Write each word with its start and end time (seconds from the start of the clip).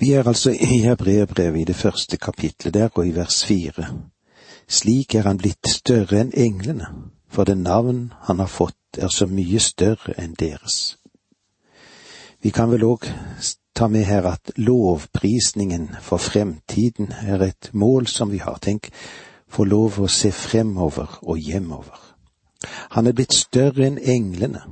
Vi 0.00 0.12
er 0.12 0.28
altså 0.28 0.50
i 0.50 0.78
Hebreerbrevet 0.80 1.60
i 1.60 1.64
det 1.64 1.76
første 1.76 2.16
kapitlet 2.16 2.74
der, 2.74 2.88
og 2.94 3.06
i 3.06 3.10
vers 3.14 3.44
fire. 3.44 3.84
Slik 4.68 5.14
er 5.14 5.26
han 5.28 5.38
blitt 5.38 5.68
større 5.68 6.22
enn 6.22 6.30
englene, 6.32 6.86
for 7.28 7.44
det 7.44 7.58
navn 7.58 8.06
han 8.24 8.38
har 8.40 8.48
fått 8.48 8.96
er 8.96 9.12
så 9.12 9.26
mye 9.28 9.60
større 9.60 10.14
enn 10.16 10.32
deres. 10.40 10.96
Vi 12.40 12.48
kan 12.50 12.70
vel 12.72 12.86
òg 12.88 13.04
ta 13.76 13.90
med 13.92 14.06
her 14.08 14.30
at 14.30 14.54
lovprisningen 14.56 15.90
for 16.00 16.16
fremtiden 16.16 17.12
er 17.12 17.44
et 17.44 17.70
mål 17.72 18.06
som 18.06 18.32
vi 18.32 18.40
har. 18.40 18.56
Tenk, 18.56 18.88
få 19.48 19.68
lov 19.68 20.00
å 20.00 20.08
se 20.08 20.32
fremover 20.32 21.18
og 21.22 21.36
hjemover. 21.36 22.00
Han 22.96 23.06
er 23.06 23.12
blitt 23.12 23.36
større 23.36 23.84
enn 23.84 24.00
englene. 24.00 24.64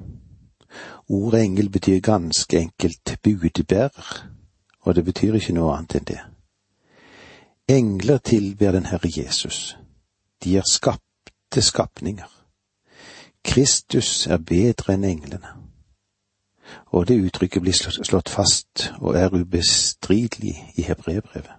Ordet 1.09 1.45
engel 1.45 1.69
betyr 1.69 2.01
ganske 2.01 2.65
enkelt 2.65 3.17
budbærer 3.23 4.38
og 4.89 4.95
det 4.95 5.05
betyr 5.05 5.35
ikke 5.35 5.53
noe 5.53 5.75
annet 5.77 5.99
enn 5.99 6.07
det. 6.09 6.19
Engler 7.69 8.19
tilber 8.19 8.73
den 8.73 8.87
Herre 8.87 9.11
Jesus. 9.17 9.77
De 10.45 10.57
er 10.57 10.63
skapte 10.71 11.63
skapninger. 11.63 12.29
Kristus 13.45 14.27
er 14.27 14.39
bedre 14.39 14.95
enn 14.95 15.05
englene. 15.05 15.51
Og 16.87 17.09
det 17.09 17.19
uttrykket 17.21 17.63
blir 17.63 17.77
slått 17.77 18.33
fast 18.33 18.93
og 19.01 19.17
er 19.17 19.35
ubestridelig 19.35 20.55
i 20.77 20.83
hebreerbrevet. 20.83 21.53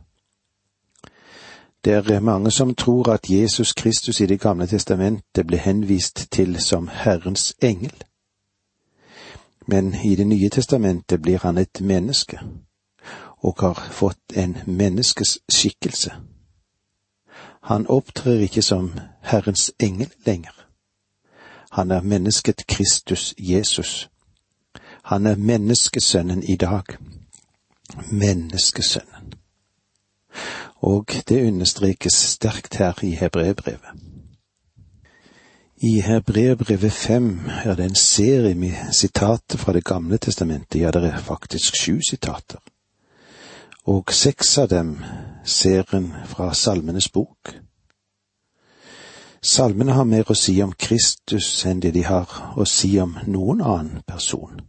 Det 1.85 1.93
er 1.93 2.19
mange 2.19 2.51
som 2.51 2.75
tror 2.75 3.11
at 3.13 3.29
Jesus 3.29 3.73
Kristus 3.73 4.21
i 4.21 4.25
Det 4.25 4.39
gamle 4.39 4.67
testamentet 4.67 5.47
ble 5.47 5.57
henvist 5.57 6.27
til 6.31 6.57
som 6.61 6.87
Herrens 6.87 7.53
engel. 7.61 7.93
Men 9.67 9.93
i 9.93 10.15
Det 10.15 10.27
nye 10.27 10.49
testamentet 10.49 11.21
blir 11.21 11.37
han 11.37 11.57
et 11.57 11.81
menneske 11.81 12.39
og 13.41 13.55
har 13.59 13.89
fått 13.91 14.35
en 14.35 14.57
menneskes 14.65 15.39
skikkelse. 15.49 16.11
Han 17.61 17.87
opptrer 17.87 18.39
ikke 18.39 18.61
som 18.61 18.91
Herrens 19.21 19.71
engel 19.79 20.11
lenger. 20.25 20.55
Han 21.71 21.91
er 21.91 22.01
mennesket 22.01 22.67
Kristus 22.67 23.33
Jesus. 23.37 24.09
Han 25.03 25.25
er 25.25 25.35
menneskesønnen 25.35 26.43
i 26.43 26.55
dag. 26.55 26.83
Menneskesønnen. 28.11 29.33
Og 30.75 31.05
det 31.27 31.47
understrekes 31.47 32.13
sterkt 32.13 32.75
her 32.75 33.03
i 33.03 33.11
Hebreerbrevet. 33.11 33.91
I 35.81 36.01
Hebreerbrevet 36.01 36.91
fem 36.91 37.39
er 37.63 37.75
det 37.75 37.85
en 37.85 37.95
serie 37.95 38.55
med 38.55 38.93
sitater 38.93 39.57
fra 39.57 39.73
Det 39.73 39.83
gamle 39.83 40.17
testamentet, 40.17 40.81
ja, 40.81 40.91
det 40.91 41.03
er 41.03 41.17
faktisk 41.17 41.75
sju 41.75 42.01
sitater 42.09 42.59
og 43.87 44.13
seks 44.13 44.57
av 44.57 44.69
dem 44.69 44.97
ser 45.45 45.95
en 45.95 46.11
fra 46.25 46.53
Salmenes 46.53 47.09
bok. 47.09 47.53
Salmene 49.41 49.95
har 49.95 50.03
mer 50.03 50.27
å 50.27 50.35
si 50.35 50.57
om 50.63 50.73
Kristus 50.75 51.47
enn 51.65 51.79
det 51.79 51.93
de 51.95 52.03
har 52.03 52.27
å 52.59 52.65
si 52.67 52.97
om 52.99 53.15
noen 53.25 53.61
annen 53.61 54.03
person. 54.07 54.59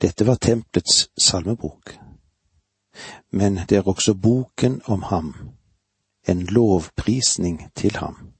Dette 0.00 0.24
var 0.24 0.40
tempelets 0.40 1.08
salmebok, 1.18 1.92
men 3.30 3.60
det 3.68 3.78
er 3.78 3.88
også 3.88 4.14
boken 4.14 4.80
om 4.86 5.02
ham, 5.10 5.34
en 6.24 6.46
lovprisning 6.46 7.68
til 7.74 7.96
ham. 8.00 8.32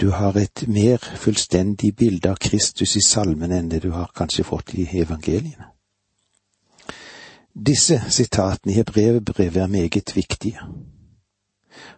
Du 0.00 0.10
har 0.10 0.36
et 0.38 0.62
mer 0.68 1.02
fullstendig 1.02 1.96
bilde 1.96 2.30
av 2.30 2.38
Kristus 2.40 2.96
i 2.96 3.02
salmene 3.02 3.58
enn 3.58 3.68
det 3.68 3.82
du 3.82 3.90
har 3.90 4.14
kanskje 4.14 4.46
fått 4.46 4.74
i 4.78 4.86
evangeliene. 5.02 5.74
Disse 7.66 8.02
sitatene 8.08 8.72
i 8.72 8.76
hebreerbrevet 8.76 9.56
er 9.56 9.66
meget 9.66 10.16
viktige. 10.16 10.60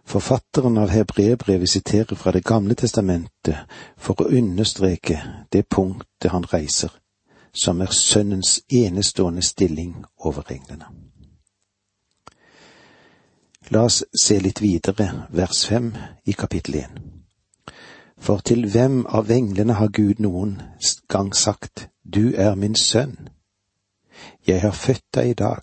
Forfatteren 0.05 0.77
av 0.77 0.89
hebreerbrevet 0.89 1.69
siterer 1.69 2.15
fra 2.15 2.31
Det 2.31 2.43
gamle 2.45 2.75
testamentet 2.75 3.55
for 3.97 4.21
å 4.21 4.29
understreke 4.29 5.21
det 5.53 5.67
punktet 5.69 6.31
han 6.31 6.45
reiser, 6.53 6.89
som 7.53 7.81
er 7.81 7.93
Sønnens 7.93 8.61
enestående 8.69 9.41
stilling 9.41 10.05
over 10.17 10.51
englene. 10.51 10.85
La 13.69 13.83
oss 13.85 14.03
se 14.23 14.39
litt 14.39 14.61
videre, 14.61 15.27
vers 15.29 15.65
fem 15.67 15.93
i 16.25 16.33
kapittel 16.33 16.75
én. 16.75 16.97
For 18.17 18.41
til 18.45 18.65
hvem 18.69 19.05
av 19.05 19.29
englene 19.31 19.73
har 19.73 19.93
Gud 19.93 20.19
noen 20.19 20.61
gang 21.07 21.35
sagt, 21.35 21.87
Du 22.03 22.33
er 22.35 22.55
min 22.55 22.75
sønn, 22.75 23.29
jeg 24.47 24.61
har 24.61 24.71
født 24.71 25.05
deg 25.13 25.29
i 25.29 25.33
dag. 25.33 25.61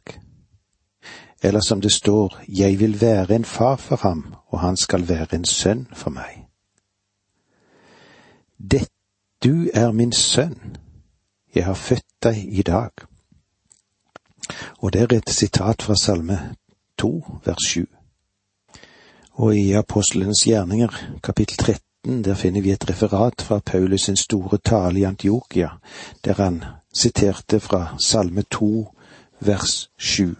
Eller 1.43 1.61
som 1.61 1.81
det 1.81 1.93
står, 1.93 2.41
Jeg 2.49 2.81
vil 2.81 3.00
være 3.00 3.34
en 3.34 3.44
far 3.44 3.77
for 3.77 3.97
ham, 3.97 4.34
og 4.47 4.61
han 4.61 4.77
skal 4.77 5.09
være 5.09 5.34
en 5.34 5.44
sønn 5.44 5.87
for 5.93 6.11
meg. 6.11 6.47
Det, 8.71 8.89
du 9.44 9.69
er 9.75 9.93
min 9.93 10.12
sønn, 10.12 10.77
jeg 11.55 11.65
har 11.65 11.75
født 11.75 12.06
deg 12.22 12.44
i 12.49 12.62
dag. 12.62 12.91
Og 14.78 14.93
det 14.93 15.03
er 15.03 15.16
et 15.16 15.31
sitat 15.31 15.83
fra 15.83 15.95
Salme 15.95 16.55
2, 16.99 17.25
vers 17.45 17.69
7. 17.69 17.87
Og 19.33 19.56
i 19.56 19.72
Apostlenes 19.72 20.45
gjerninger, 20.45 20.89
kapittel 21.22 21.56
13, 21.56 21.88
der 22.04 22.34
finner 22.34 22.60
vi 22.60 22.70
et 22.70 22.91
referat 22.91 23.42
fra 23.42 23.59
Paulus 23.59 24.00
sin 24.00 24.16
store 24.16 24.59
tale 24.59 25.00
i 25.00 25.03
Antiokia, 25.03 25.69
der 26.25 26.34
han 26.34 26.64
siterte 26.94 27.60
fra 27.60 27.97
Salme 28.06 28.42
2, 28.42 28.94
vers 29.41 29.91
7. 29.97 30.36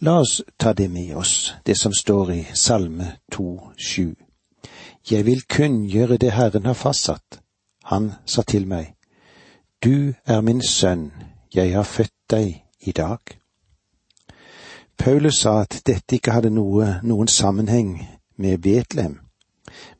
La 0.00 0.20
oss 0.20 0.42
ta 0.58 0.72
det 0.72 0.90
med 0.90 1.14
oss, 1.14 1.54
det 1.66 1.78
som 1.78 1.92
står 1.92 2.30
i 2.30 2.46
Salme 2.54 3.16
to, 3.32 3.60
sju. 3.78 4.14
Jeg 5.10 5.26
vil 5.26 5.42
kunngjøre 5.42 6.16
det 6.16 6.32
Herren 6.32 6.66
har 6.66 6.74
fastsatt. 6.74 7.40
Han 7.84 8.12
sa 8.26 8.42
til 8.42 8.66
meg, 8.66 8.94
Du 9.84 10.14
er 10.26 10.40
min 10.40 10.62
sønn, 10.62 11.12
jeg 11.54 11.74
har 11.74 11.82
født 11.82 12.14
deg 12.30 12.64
i 12.80 12.92
dag. 12.92 13.18
Paulus 14.98 15.34
sa 15.34 15.60
at 15.60 15.82
dette 15.86 16.14
ikke 16.16 16.30
hadde 16.30 16.50
noe, 16.50 17.00
noen 17.02 17.28
sammenheng 17.28 18.08
med 18.36 18.58
Betlehem, 18.58 19.20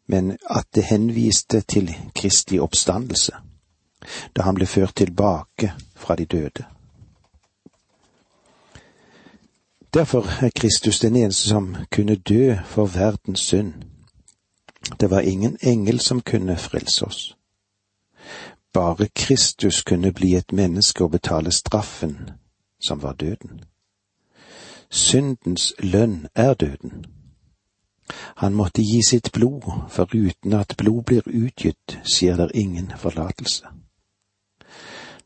men 0.08 0.38
at 0.50 0.66
det 0.74 0.84
henviste 0.84 1.60
til 1.60 1.96
Kristi 2.14 2.58
oppstandelse 2.58 3.32
da 4.36 4.42
han 4.42 4.54
ble 4.54 4.66
ført 4.66 4.94
tilbake 4.96 5.72
fra 5.96 6.16
de 6.16 6.24
døde. 6.24 6.64
Derfor 9.94 10.44
er 10.44 10.50
Kristus 10.54 11.00
den 11.00 11.16
eneste 11.16 11.48
som 11.48 11.76
kunne 11.92 12.16
dø 12.16 12.56
for 12.64 12.86
verdens 12.86 13.40
synd. 13.40 13.74
Det 15.00 15.10
var 15.10 15.20
ingen 15.20 15.58
engel 15.62 16.00
som 16.00 16.20
kunne 16.20 16.56
frelse 16.56 17.04
oss. 17.04 17.36
Bare 18.72 19.08
Kristus 19.14 19.82
kunne 19.82 20.12
bli 20.12 20.34
et 20.34 20.52
menneske 20.52 21.04
og 21.04 21.10
betale 21.10 21.52
straffen, 21.52 22.30
som 22.80 23.02
var 23.02 23.12
døden. 23.12 23.60
Syndens 24.90 25.74
lønn 25.78 26.26
er 26.34 26.54
døden. 26.54 27.04
Han 28.36 28.54
måtte 28.54 28.82
gi 28.82 29.02
sitt 29.08 29.32
blod, 29.32 29.66
for 29.88 30.08
uten 30.14 30.52
at 30.52 30.76
blod 30.76 31.04
blir 31.04 31.26
utgitt, 31.26 31.98
skjer 32.04 32.36
der 32.36 32.54
ingen 32.54 32.92
forlatelse. 32.96 33.66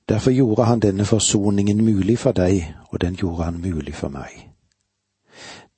Derfor 0.08 0.30
gjorde 0.30 0.64
han 0.64 0.80
denne 0.80 1.04
forsoningen 1.04 1.84
mulig 1.84 2.18
for 2.18 2.32
deg, 2.32 2.74
og 2.90 3.00
den 3.00 3.14
gjorde 3.14 3.44
han 3.44 3.60
mulig 3.60 3.94
for 3.94 4.08
meg. 4.08 4.48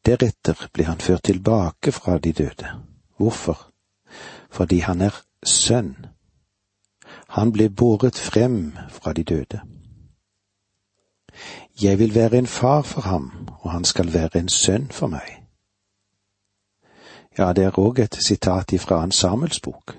Deretter 0.07 0.69
ble 0.73 0.85
han 0.85 1.01
ført 1.01 1.23
tilbake 1.25 1.93
fra 1.93 2.19
de 2.19 2.33
døde. 2.33 2.73
Hvorfor? 3.17 3.71
Fordi 4.51 4.79
han 4.79 5.01
er 5.01 5.15
sønn. 5.45 5.95
Han 7.29 7.53
ble 7.53 7.69
båret 7.71 8.19
frem 8.19 8.77
fra 8.91 9.13
de 9.13 9.25
døde. 9.25 9.61
Jeg 11.83 11.99
vil 11.99 12.15
være 12.15 12.39
en 12.39 12.47
far 12.47 12.83
for 12.83 13.01
ham, 13.01 13.49
og 13.61 13.71
han 13.71 13.85
skal 13.85 14.13
være 14.13 14.39
en 14.39 14.49
sønn 14.49 14.91
for 14.91 15.07
meg. 15.07 15.44
Ja, 17.39 17.53
det 17.53 17.65
er 17.65 17.79
òg 17.79 17.99
et 17.99 18.15
sitat 18.23 18.73
ifra 18.73 19.01
en 19.03 19.13
Samuels 19.13 19.61
bok. 19.61 19.97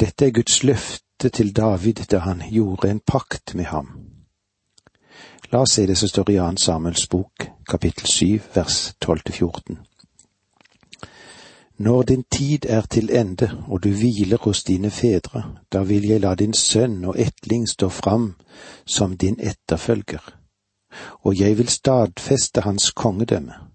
Dette 0.00 0.26
er 0.26 0.30
Guds 0.30 0.62
løfte 0.62 1.28
til 1.28 1.50
David 1.56 2.04
da 2.10 2.18
han 2.22 2.42
gjorde 2.50 2.90
en 2.90 3.00
pakt 3.00 3.54
med 3.54 3.64
ham. 3.64 3.88
La 5.50 5.64
oss 5.64 5.74
se 5.74 5.86
det 5.86 5.96
som 5.98 6.08
står 6.08 6.30
i 6.30 6.34
Jan 6.36 6.56
Samuels 6.56 7.06
bok, 7.06 7.48
kapittel 7.68 8.06
syv, 8.06 8.46
vers 8.54 8.94
tolv 9.00 9.24
til 9.26 9.34
fjorten. 9.34 9.78
Når 11.78 12.02
din 12.02 12.24
tid 12.30 12.66
er 12.68 12.86
til 12.90 13.10
ende 13.10 13.50
og 13.68 13.82
du 13.82 13.88
hviler 13.88 14.38
hos 14.38 14.64
dine 14.64 14.90
fedre, 14.90 15.42
da 15.72 15.82
vil 15.82 16.06
jeg 16.06 16.20
la 16.20 16.34
din 16.34 16.54
sønn 16.54 17.04
og 17.04 17.18
etling 17.18 17.68
stå 17.68 17.88
fram 17.88 18.34
som 18.86 19.16
din 19.16 19.38
etterfølger, 19.40 20.34
og 21.22 21.38
jeg 21.40 21.58
vil 21.58 21.68
stadfeste 21.68 22.60
hans 22.60 22.90
kongedømme. 22.90 23.67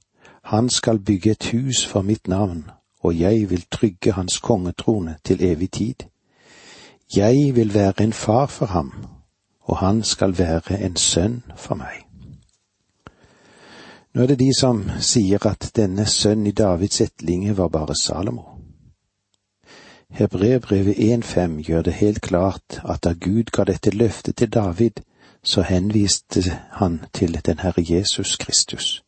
Han 0.43 0.69
skal 0.69 0.99
bygge 0.99 1.31
et 1.31 1.51
hus 1.51 1.85
for 1.85 2.01
mitt 2.01 2.27
navn, 2.27 2.69
og 3.01 3.19
jeg 3.19 3.49
vil 3.49 3.65
trygge 3.71 4.11
hans 4.11 4.39
kongetrone 4.39 5.17
til 5.23 5.43
evig 5.43 5.71
tid. 5.71 5.95
Jeg 7.15 7.55
vil 7.55 7.73
være 7.73 8.03
en 8.03 8.13
far 8.13 8.45
for 8.45 8.65
ham, 8.65 8.93
og 9.61 9.77
han 9.77 10.03
skal 10.03 10.37
være 10.37 10.81
en 10.81 10.95
sønn 10.95 11.43
for 11.55 11.75
meg. 11.75 12.03
Nå 14.13 14.21
er 14.21 14.27
det 14.27 14.39
de 14.39 14.51
som 14.59 14.83
sier 14.99 15.45
at 15.47 15.71
denne 15.75 16.05
sønn 16.05 16.47
i 16.47 16.51
Davids 16.51 17.01
ettlinge 17.01 17.57
var 17.57 17.67
bare 17.67 17.95
Salomo. 17.95 18.43
Hebreerbrevet 20.09 20.93
1.5 20.93 21.61
gjør 21.61 21.81
det 21.81 21.93
helt 21.93 22.21
klart 22.21 22.81
at 22.85 23.03
da 23.03 23.13
Gud 23.13 23.49
ga 23.51 23.63
dette 23.63 23.89
løftet 23.89 24.35
til 24.35 24.53
David, 24.53 25.01
så 25.43 25.61
henviste 25.61 26.43
han 26.71 27.01
til 27.13 27.39
den 27.45 27.59
Herre 27.59 27.83
Jesus 27.89 28.35
Kristus. 28.35 29.02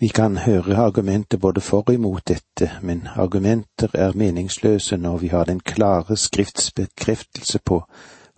Vi 0.00 0.08
kan 0.08 0.36
høre 0.36 0.76
argumenter 0.76 1.38
både 1.38 1.60
for 1.60 1.84
og 1.86 1.94
imot 1.94 2.28
dette, 2.28 2.70
men 2.82 3.08
argumenter 3.16 3.88
er 3.94 4.12
meningsløse 4.16 4.96
når 4.96 5.18
vi 5.18 5.28
har 5.28 5.44
den 5.44 5.60
klare 5.60 6.16
skriftsbekreftelse 6.16 7.58
på 7.58 7.82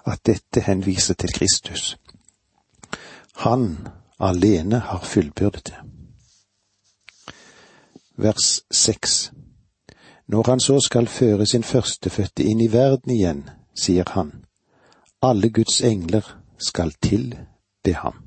at 0.06 0.26
dette 0.26 0.60
henviser 0.60 1.14
til 1.14 1.32
Kristus. 1.32 1.98
Han 3.36 3.88
alene 4.20 4.78
har 4.78 4.98
fullbyrdet 4.98 5.66
det. 5.66 5.74
Vers 8.16 8.62
seks 8.70 9.32
Når 10.26 10.50
han 10.50 10.60
så 10.60 10.80
skal 10.80 11.06
føre 11.06 11.46
sin 11.46 11.62
førstefødte 11.62 12.42
inn 12.42 12.60
i 12.60 12.72
verden 12.72 13.10
igjen, 13.10 13.50
sier 13.74 14.10
han, 14.10 14.44
alle 15.22 15.50
Guds 15.50 15.80
engler 15.80 16.38
skal 16.58 16.92
tilbe 17.02 17.94
ham. 17.94 18.21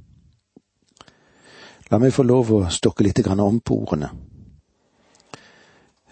La 1.92 2.00
meg 2.02 2.14
få 2.14 2.24
lov 2.26 2.52
å 2.52 2.62
stokke 2.74 3.04
litt 3.06 3.20
om 3.28 3.60
på 3.60 3.76
ordene. 3.78 4.10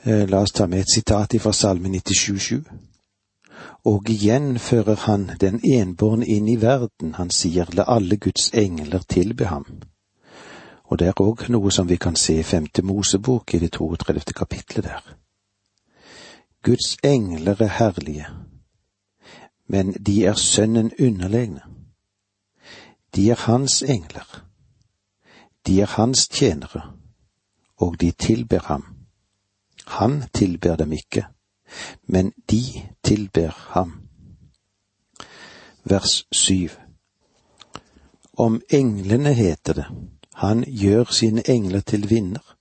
Eh, 0.03 0.29
la 0.29 0.41
oss 0.41 0.51
ta 0.51 0.67
med 0.67 0.79
et 0.79 0.91
sitat 0.93 1.33
fra 1.41 1.53
Salme 1.53 1.89
97,7. 1.89 2.61
Og 3.85 4.09
igjen 4.09 4.59
fører 4.59 4.95
han 5.07 5.31
den 5.39 5.59
enbårne 5.63 6.25
inn 6.25 6.47
i 6.47 6.61
verden, 6.61 7.15
han 7.15 7.29
sier 7.29 7.67
la 7.73 7.83
alle 7.87 8.17
Guds 8.17 8.51
engler 8.53 9.03
tilbe 9.07 9.45
ham. 9.45 9.65
Og 10.83 10.99
det 10.99 11.07
er 11.07 11.21
òg 11.21 11.49
noe 11.49 11.71
som 11.71 11.89
vi 11.89 11.97
kan 11.97 12.15
se 12.15 12.37
i 12.39 12.43
femte 12.43 12.83
Mosebok 12.83 13.53
i 13.53 13.59
det 13.59 13.71
32. 13.71 14.33
kapitlet 14.35 14.85
der. 14.85 15.03
Guds 16.63 16.97
engler 17.03 17.59
er 17.59 17.75
herlige, 17.79 18.27
men 19.67 19.91
de 19.93 20.25
er 20.25 20.33
Sønnen 20.33 20.91
underlegne. 20.99 21.61
De 23.15 23.29
er 23.31 23.35
Hans 23.47 23.81
engler. 23.81 24.43
De 25.67 25.81
er 25.81 25.85
Hans 25.85 26.27
tjenere, 26.27 26.93
og 27.77 28.01
de 28.01 28.11
tilber 28.11 28.59
ham. 28.59 28.85
Han 29.87 30.23
tilber 30.33 30.75
dem 30.75 30.91
ikke, 30.91 31.25
men 32.07 32.33
de 32.51 32.63
tilber 33.03 33.49
ham. 33.49 34.01
Vers 35.83 36.27
syv 36.31 36.69
Om 38.37 38.61
englene 38.69 39.33
heter 39.33 39.73
det, 39.73 39.85
han 40.33 40.63
gjør 40.63 41.03
sine 41.03 41.49
engler 41.49 41.79
til 41.79 42.09
vinner, 42.09 42.55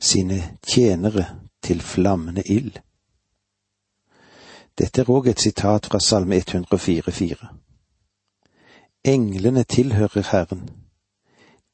sine 0.00 0.58
tjenere 0.62 1.26
til 1.62 1.80
flammende 1.80 2.42
ild. 2.46 2.78
Dette 4.78 5.00
er 5.00 5.10
òg 5.10 5.30
et 5.30 5.40
sitat 5.40 5.86
fra 5.86 6.00
Salme 6.00 6.36
104,4. 6.36 7.46
Englene 9.04 9.64
tilhører 9.64 10.28
Herren, 10.30 10.85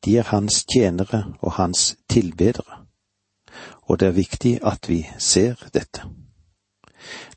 de 0.05 0.17
er 0.19 0.29
hans 0.33 0.65
tjenere 0.65 1.25
og 1.41 1.53
hans 1.53 1.97
tilbedere, 2.09 2.87
og 3.83 4.01
det 4.01 4.09
er 4.09 4.19
viktig 4.19 4.59
at 4.63 4.89
vi 4.89 5.07
ser 5.19 5.55
dette. 5.75 6.03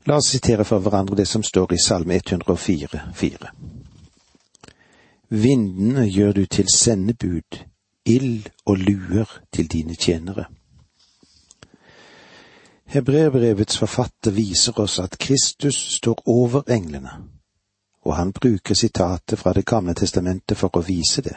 La 0.06 0.16
oss 0.16 0.30
sitere 0.30 0.64
for 0.64 0.78
hverandre 0.78 1.16
det 1.18 1.26
som 1.28 1.42
står 1.42 1.72
i 1.74 1.80
Salme 1.82 2.14
104, 2.14 3.00
4. 3.14 3.50
Vindene 5.28 6.06
gjør 6.06 6.32
du 6.32 6.46
til 6.46 6.68
sendebud, 6.74 7.58
ild 8.04 8.46
og 8.66 8.78
luer 8.78 9.40
til 9.52 9.66
dine 9.72 9.94
tjenere. 9.94 10.44
Hebreerbrevets 12.86 13.78
forfatter 13.78 14.30
viser 14.30 14.78
oss 14.80 15.00
at 15.02 15.18
Kristus 15.18 15.76
står 15.96 16.22
over 16.26 16.62
englene, 16.70 17.10
og 18.06 18.16
han 18.16 18.32
bruker 18.32 18.74
sitatet 18.74 19.38
fra 19.38 19.52
Det 19.52 19.66
gamle 19.66 19.94
testamentet 19.94 20.56
for 20.56 20.70
å 20.78 20.84
vise 20.86 21.22
det. 21.22 21.34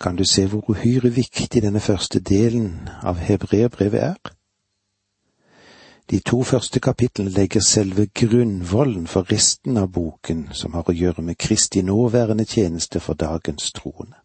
Kan 0.00 0.16
du 0.16 0.24
se 0.24 0.46
hvor 0.46 0.64
uhyre 0.68 1.10
viktig 1.10 1.62
denne 1.62 1.80
første 1.80 2.20
delen 2.20 2.88
av 3.02 3.16
hebreerbrevet 3.16 4.02
er? 4.02 4.34
De 6.10 6.20
to 6.20 6.42
første 6.42 6.80
kapitlene 6.80 7.30
legger 7.30 7.60
selve 7.60 8.06
grunnvollen 8.06 9.06
for 9.06 9.32
resten 9.32 9.76
av 9.76 9.88
boken, 9.92 10.48
som 10.52 10.74
har 10.74 10.84
å 10.88 10.92
gjøre 10.92 11.22
med 11.22 11.38
Kristi 11.40 11.82
nåværende 11.82 12.44
tjeneste 12.44 13.00
for 13.00 13.14
dagens 13.14 13.72
troende. 13.72 14.20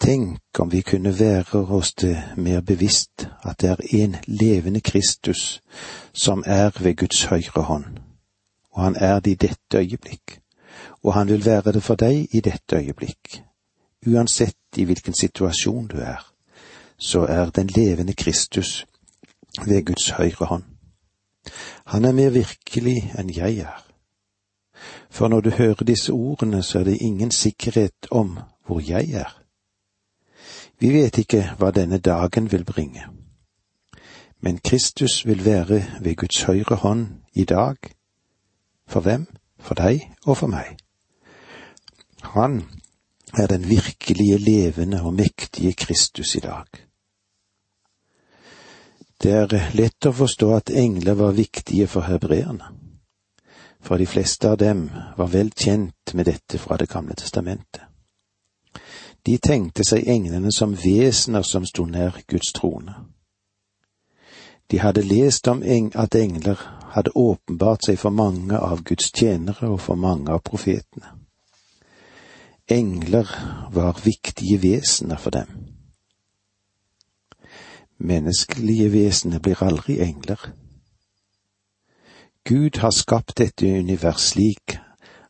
Tenk 0.00 0.60
om 0.60 0.70
vi 0.70 0.82
kunne 0.82 1.14
være 1.18 1.62
oss 1.70 1.94
det 1.94 2.16
mer 2.36 2.60
bevisst 2.60 3.28
at 3.44 3.60
det 3.62 3.70
er 3.70 3.84
en 4.02 4.16
levende 4.26 4.80
Kristus 4.80 5.62
som 6.12 6.42
er 6.46 6.74
ved 6.80 6.96
Guds 6.96 7.24
høyre 7.30 7.62
hånd, 7.62 7.86
og 8.74 8.82
han 8.82 8.96
er 8.96 9.20
det 9.20 9.30
i 9.30 9.40
dette 9.46 9.78
øyeblikk, 9.78 10.40
og 11.02 11.14
han 11.14 11.28
vil 11.28 11.46
være 11.46 11.72
det 11.72 11.82
for 11.82 11.94
deg 11.94 12.34
i 12.34 12.40
dette 12.40 12.76
øyeblikk. 12.76 13.44
Uansett 14.06 14.76
i 14.76 14.84
hvilken 14.84 15.14
situasjon 15.20 15.86
du 15.86 15.96
er, 15.96 16.20
så 16.98 17.20
er 17.20 17.50
den 17.50 17.66
levende 17.66 18.12
Kristus 18.12 18.86
ved 19.66 19.84
Guds 19.84 20.10
høyre 20.10 20.46
hånd. 20.46 20.62
Han 21.86 22.04
er 22.04 22.12
mer 22.12 22.30
virkelig 22.30 23.12
enn 23.18 23.30
jeg 23.36 23.58
er. 23.58 23.84
For 25.10 25.28
når 25.28 25.40
du 25.40 25.50
hører 25.50 25.84
disse 25.84 26.12
ordene, 26.12 26.62
så 26.62 26.78
er 26.78 26.84
det 26.84 26.98
ingen 27.00 27.30
sikkerhet 27.30 28.08
om 28.10 28.38
hvor 28.66 28.80
jeg 28.80 29.10
er. 29.10 29.40
Vi 30.78 30.92
vet 30.92 31.18
ikke 31.18 31.54
hva 31.58 31.70
denne 31.70 31.98
dagen 31.98 32.52
vil 32.52 32.64
bringe. 32.64 33.06
Men 34.40 34.58
Kristus 34.58 35.26
vil 35.26 35.44
være 35.44 35.84
ved 36.00 36.16
Guds 36.16 36.42
høyre 36.42 36.76
hånd 36.76 37.06
i 37.32 37.44
dag. 37.44 37.76
For 38.88 39.00
hvem? 39.00 39.26
For 39.58 39.74
deg 39.74 40.10
og 40.26 40.36
for 40.36 40.46
meg. 40.46 40.76
Han 42.22 42.64
er 43.38 43.46
den 43.46 43.68
virkelige 43.68 44.38
levende 44.38 45.02
og 45.02 45.14
mektige 45.14 45.72
Kristus 45.72 46.34
i 46.34 46.40
dag. 46.40 46.66
Det 49.22 49.32
er 49.32 49.70
lett 49.74 50.06
å 50.06 50.12
forstå 50.12 50.50
at 50.56 50.70
engler 50.70 51.16
var 51.16 51.32
viktige 51.32 51.86
for 51.88 52.04
hebreerne, 52.04 52.66
for 53.80 53.98
de 53.98 54.06
fleste 54.06 54.50
av 54.50 54.58
dem 54.60 54.90
var 55.16 55.30
vel 55.32 55.50
kjent 55.50 56.14
med 56.14 56.26
dette 56.26 56.58
fra 56.58 56.76
Det 56.76 56.88
gamle 56.88 57.14
testamentet. 57.14 57.82
De 59.26 59.38
tenkte 59.38 59.84
seg 59.88 60.08
englene 60.08 60.52
som 60.52 60.74
vesener 60.76 61.42
som 61.42 61.64
sto 61.66 61.86
nær 61.86 62.20
Guds 62.28 62.52
trone. 62.52 62.94
De 64.70 64.78
hadde 64.78 65.02
lest 65.02 65.48
om 65.48 65.62
at 65.94 66.14
engler 66.14 66.60
hadde 66.92 67.16
åpenbart 67.16 67.86
seg 67.86 67.98
for 67.98 68.10
mange 68.10 68.58
av 68.58 68.82
Guds 68.84 69.10
tjenere 69.12 69.70
og 69.70 69.80
for 69.80 69.96
mange 69.96 70.32
av 70.32 70.42
profetene. 70.44 71.13
Engler 72.68 73.28
var 73.72 74.00
viktige 74.04 74.62
vesener 74.62 75.16
for 75.16 75.30
dem. 75.30 75.46
Menneskelige 77.98 78.92
vesener 78.92 79.38
blir 79.38 79.62
aldri 79.62 80.00
engler. 80.00 80.52
Gud 82.44 82.78
har 82.78 82.90
skapt 82.90 83.38
dette 83.38 83.78
univers 83.78 84.20
slik 84.20 84.78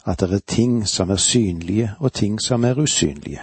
at 0.07 0.21
det 0.21 0.33
er 0.33 0.47
ting 0.47 0.88
som 0.88 1.11
er 1.11 1.17
synlige 1.17 1.91
og 1.99 2.12
ting 2.12 2.41
som 2.43 2.64
er 2.64 2.79
usynlige 2.79 3.41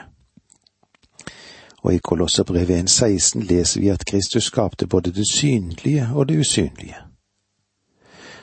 og 1.83 1.93
i 1.93 1.97
Kolosserbrevet 1.97 3.01
1.16 3.01 3.43
leser 3.43 3.81
vi 3.81 3.87
at 3.89 4.05
Kristus 4.05 4.43
skapte 4.43 4.87
både 4.87 5.11
det 5.11 5.27
synlige 5.31 6.07
og 6.13 6.29
det 6.29 6.39
usynlige. 6.39 6.95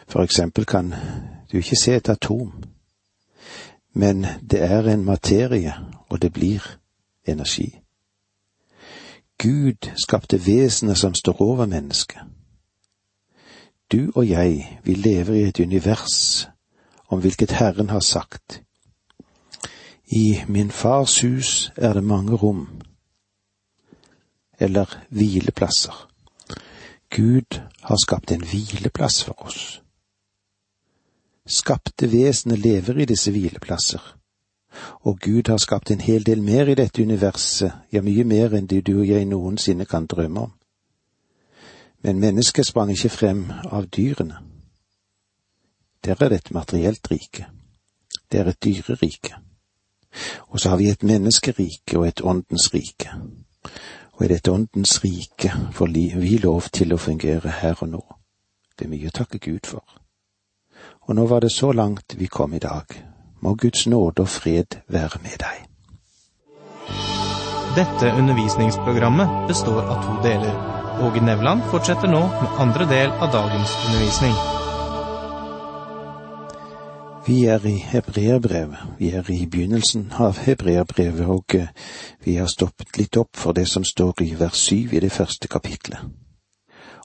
For 0.08 0.22
eksempel 0.22 0.64
kan 0.64 0.94
du 1.52 1.56
ikke 1.56 1.76
se 1.76 1.96
et 1.96 2.08
atom, 2.08 2.52
men 3.98 4.26
det 4.50 4.62
er 4.62 4.86
en 4.86 5.04
materie, 5.04 5.74
og 6.08 6.22
det 6.22 6.32
blir 6.32 6.62
energi. 7.26 7.80
Gud 9.38 9.90
skapte 10.06 10.46
vesenet 10.46 10.98
som 10.98 11.14
står 11.14 11.42
over 11.42 11.66
mennesket. 11.66 12.20
Du 13.92 14.12
og 14.14 14.28
jeg, 14.28 14.78
vi 14.84 14.94
lever 14.94 15.34
i 15.34 15.42
et 15.48 15.60
univers 15.60 16.48
om 17.08 17.20
hvilket 17.20 17.50
Herren 17.50 17.90
har 17.90 18.00
sagt. 18.00 18.62
I 20.06 20.42
min 20.48 20.70
fars 20.70 21.20
hus 21.20 21.72
er 21.76 21.92
det 21.92 22.04
mange 22.04 22.36
rom, 22.36 22.68
eller 24.58 24.98
hvileplasser. 25.08 26.08
Gud 27.10 27.60
har 27.82 27.96
skapt 28.06 28.32
en 28.32 28.44
hvileplass 28.44 29.24
for 29.24 29.42
oss. 29.42 29.82
Skapte 31.48 32.12
vesenet 32.12 32.58
lever 32.58 32.98
i 32.98 33.04
disse 33.08 33.30
hvileplasser, 33.32 34.16
og 35.00 35.20
Gud 35.20 35.48
har 35.48 35.56
skapt 35.56 35.90
en 35.90 36.00
hel 36.00 36.26
del 36.26 36.42
mer 36.42 36.68
i 36.68 36.74
dette 36.76 37.02
universet, 37.02 37.72
ja, 37.92 38.02
mye 38.04 38.24
mer 38.24 38.52
enn 38.54 38.66
det 38.68 38.82
du 38.86 38.98
og 39.00 39.08
jeg 39.08 39.24
noensinne 39.24 39.86
kan 39.88 40.06
drømme 40.06 40.40
om. 40.40 40.52
Men 42.04 42.20
mennesket 42.20 42.66
sprang 42.66 42.92
ikke 42.92 43.08
frem 43.08 43.46
av 43.64 43.88
dyrene. 43.88 44.36
Der 46.04 46.20
er 46.20 46.28
det 46.28 46.36
et 46.36 46.50
materielt 46.50 47.10
rike. 47.10 47.46
Det 48.32 48.40
er 48.40 48.50
et 48.52 48.64
dyrerike. 48.64 49.40
Og 50.48 50.60
så 50.60 50.68
har 50.68 50.76
vi 50.76 50.90
et 50.90 51.02
menneskerike 51.02 51.98
og 51.98 52.08
et 52.08 52.20
åndens 52.24 52.74
rike. 52.74 53.10
Og 54.12 54.24
i 54.24 54.28
dette 54.28 54.52
åndens 54.52 55.04
rike 55.04 55.52
får 55.72 55.88
vi 56.20 56.36
lov 56.38 56.68
til 56.72 56.92
å 56.92 57.00
fungere 57.00 57.50
her 57.62 57.82
og 57.82 57.88
nå. 57.88 58.04
Det 58.78 58.84
er 58.84 58.92
mye 58.92 59.08
å 59.08 59.16
takke 59.16 59.38
Gud 59.38 59.66
for. 59.66 60.07
Og 61.08 61.16
nå 61.16 61.24
var 61.26 61.40
det 61.40 61.52
så 61.52 61.72
langt 61.72 62.14
vi 62.18 62.26
kom 62.26 62.54
i 62.54 62.60
dag. 62.60 62.84
Må 63.40 63.54
Guds 63.54 63.86
nåde 63.86 64.22
og 64.22 64.28
fred 64.28 64.76
være 64.88 65.22
med 65.22 65.40
deg. 65.40 65.64
Dette 67.78 68.12
undervisningsprogrammet 68.12 69.48
består 69.48 69.80
av 69.82 70.02
to 70.04 70.18
deler. 70.24 70.54
Åge 71.00 71.20
Nevland 71.24 71.62
fortsetter 71.70 72.10
nå 72.10 72.20
med 72.20 72.60
andre 72.60 72.88
del 72.90 73.12
av 73.22 73.32
dagens 73.32 73.74
undervisning. 73.86 74.34
Vi 77.28 77.44
er 77.44 77.66
i 77.66 77.76
hebreerbrevet. 77.76 78.78
Vi 78.98 79.10
er 79.10 79.30
i 79.30 79.46
begynnelsen 79.46 80.12
av 80.18 80.38
hebreerbrevet, 80.44 81.26
og 81.28 81.54
eh, 81.54 81.68
vi 82.24 82.38
har 82.40 82.48
stoppet 82.48 82.96
litt 82.98 83.16
opp 83.20 83.36
for 83.36 83.52
det 83.52 83.66
som 83.68 83.84
står 83.84 84.24
i 84.24 84.30
vers 84.38 84.56
syv 84.56 84.94
i 84.96 85.02
det 85.04 85.12
første 85.12 85.48
kapitlet. 85.48 86.00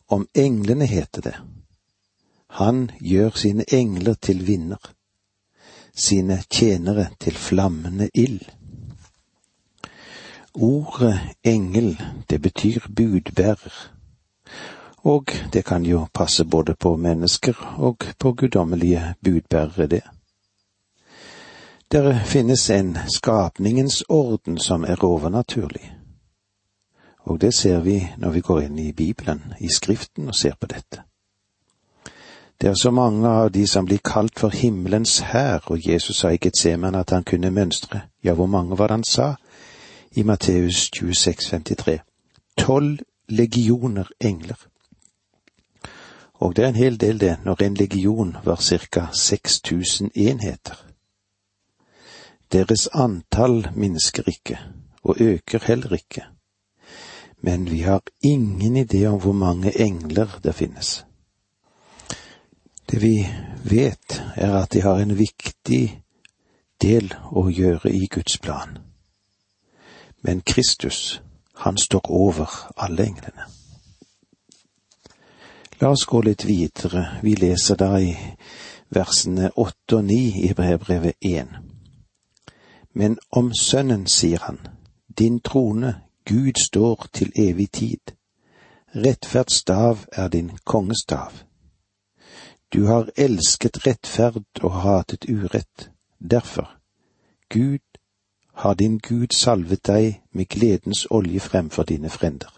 Om 0.08 0.28
englene 0.36 0.88
heter 0.88 1.22
det, 1.28 1.36
han 2.54 2.92
gjør 3.02 3.30
sine 3.30 3.64
engler 3.74 4.14
til 4.14 4.44
vinner, 4.48 4.78
sine 5.96 6.38
tjenere 6.50 7.08
til 7.20 7.34
flammende 7.34 8.10
ild. 8.14 8.42
Ordet 10.54 11.20
engel, 11.44 12.02
det 12.30 12.42
betyr 12.42 12.80
budbærer, 12.96 13.74
og 14.98 15.34
det 15.54 15.66
kan 15.66 15.86
jo 15.86 16.06
passe 16.14 16.46
både 16.46 16.76
på 16.76 16.96
mennesker 16.96 17.76
og 17.78 17.98
på 18.20 18.34
guddommelige 18.34 19.16
budbærere, 19.24 19.88
det. 19.88 20.04
Der 21.92 22.24
finnes 22.24 22.70
en 22.70 22.98
skapningens 23.08 24.04
orden 24.10 24.58
som 24.58 24.84
er 24.84 25.04
overnaturlig, 25.04 25.98
og 27.20 27.42
det 27.42 27.54
ser 27.54 27.80
vi 27.80 28.08
når 28.18 28.30
vi 28.30 28.42
går 28.42 28.60
inn 28.60 28.80
i 28.80 28.92
Bibelen, 28.92 29.42
i 29.60 29.70
Skriften, 29.74 30.28
og 30.28 30.36
ser 30.36 30.54
på 30.62 30.68
dette. 30.68 31.02
Det 32.62 32.70
er 32.70 32.74
så 32.74 32.92
mange 32.92 33.28
av 33.28 33.52
de 33.52 33.68
som 33.68 33.86
blir 33.86 33.98
kalt 33.98 34.40
for 34.40 34.50
himmelens 34.50 35.20
hær, 35.20 35.64
og 35.66 35.90
Jesus 35.90 36.18
sa 36.18 36.30
i 36.30 36.38
Getseman 36.38 36.96
at 36.96 37.10
han 37.10 37.24
kunne 37.24 37.52
mønstre. 37.52 38.02
Ja, 38.24 38.34
hvor 38.34 38.46
mange 38.46 38.78
var 38.78 38.88
det 38.88 38.94
han 38.94 39.04
sa? 39.04 39.34
I 40.12 40.24
Matteus 40.24 40.90
26, 40.96 41.50
53. 41.50 42.00
Tolv 42.58 43.00
legioner 43.30 44.08
engler. 44.20 44.68
Og 46.34 46.56
det 46.56 46.64
er 46.64 46.70
en 46.70 46.76
hel 46.76 47.00
del, 47.00 47.20
det, 47.20 47.38
når 47.46 47.64
en 47.64 47.74
legion 47.74 48.36
var 48.46 48.56
ca. 48.56 49.08
6000 49.14 50.12
enheter. 50.16 50.76
Deres 52.52 52.88
antall 52.94 53.68
minsker 53.76 54.24
ikke, 54.28 54.60
og 55.04 55.16
øker 55.20 55.60
heller 55.64 55.94
ikke. 55.94 56.24
Men 57.42 57.72
vi 57.72 57.80
har 57.80 58.02
ingen 58.22 58.78
idé 58.78 59.06
om 59.06 59.20
hvor 59.20 59.32
mange 59.32 59.82
engler 59.82 60.40
det 60.44 60.56
finnes. 60.56 61.06
Det 62.92 63.02
vi 63.02 63.28
vet, 63.64 64.22
er 64.36 64.56
at 64.56 64.74
de 64.74 64.82
har 64.82 65.00
en 65.02 65.18
viktig 65.18 66.04
del 66.82 67.14
å 67.32 67.48
gjøre 67.50 67.92
i 67.92 68.08
Guds 68.12 68.38
plan. 68.38 68.78
Men 70.22 70.42
Kristus, 70.42 71.22
han 71.56 71.78
står 71.78 72.12
over 72.12 72.50
alle 72.78 73.06
englene. 73.06 73.48
La 75.82 75.90
oss 75.90 76.06
gå 76.06 76.22
litt 76.22 76.46
videre. 76.46 77.20
Vi 77.24 77.36
leser 77.36 77.76
da 77.76 77.98
i 78.00 78.14
versene 78.94 79.50
åtte 79.60 79.98
og 80.00 80.06
ni 80.08 80.46
i 80.48 80.54
brevbrevet 80.54 81.20
én. 81.26 81.50
Men 82.94 83.18
om 83.32 83.52
Sønnen 83.54 84.06
sier 84.08 84.46
han, 84.46 84.60
din 85.08 85.40
trone, 85.40 85.96
Gud 86.26 86.60
står 86.62 87.08
til 87.14 87.32
evig 87.36 87.72
tid. 87.72 88.14
Rettferdsstav 88.96 90.06
er 90.12 90.28
din 90.28 90.52
kongestav. 90.64 91.44
Du 92.74 92.86
har 92.86 93.10
elsket 93.16 93.88
rettferd 93.88 94.64
og 94.64 94.72
hatet 94.82 95.26
urett. 95.30 95.90
Derfor, 96.32 96.72
Gud, 97.50 97.86
har 98.54 98.74
din 98.74 98.98
Gud 98.98 99.28
salvet 99.32 99.86
deg 99.86 100.22
med 100.32 100.50
gledens 100.50 101.06
olje 101.12 101.40
fremfor 101.40 101.84
dine 101.84 102.10
frender. 102.10 102.50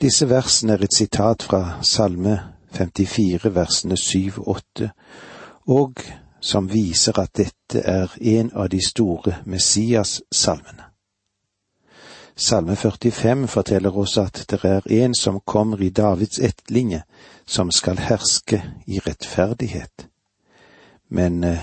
Disse 0.00 0.28
versene 0.28 0.76
er 0.76 0.84
et 0.84 0.96
sitat 0.96 1.42
fra 1.42 1.80
Salme 1.82 2.36
54, 2.76 3.54
versene 3.54 3.96
7 3.96 4.44
og 4.44 4.48
8, 4.56 4.90
og 5.66 6.04
som 6.40 6.68
viser 6.68 7.18
at 7.18 7.36
dette 7.36 7.80
er 7.80 8.12
en 8.20 8.52
av 8.52 8.68
de 8.68 8.80
store 8.88 9.38
Messias-salmene. 9.46 10.91
Salme 12.36 12.76
45 12.76 13.48
forteller 13.48 13.98
oss 13.98 14.16
at 14.18 14.44
det 14.48 14.64
er 14.64 14.86
en 15.04 15.14
som 15.14 15.40
kommer 15.40 15.82
i 15.82 15.90
Davids 15.90 16.38
ettlinje, 16.38 17.02
som 17.46 17.70
skal 17.70 17.98
herske 17.98 18.62
i 18.86 18.98
rettferdighet. 18.98 20.08
Men 21.08 21.44
eh, 21.44 21.58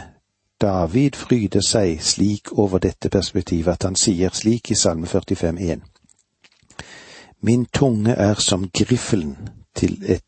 David 0.61 1.15
fryder 1.15 1.61
seg 1.65 2.01
slik 2.03 2.51
over 2.51 2.79
dette 2.79 3.09
perspektivet 3.09 3.73
at 3.73 3.83
han 3.87 3.95
sier 3.95 4.29
slik 4.29 4.71
i 4.71 4.75
Salme 4.75 5.07
45,1. 5.07 5.81
Min 7.41 7.65
tunge 7.65 8.13
er 8.13 8.35
som 8.35 8.69
griffelen 8.69 9.49
til, 9.75 9.97
et, 10.05 10.25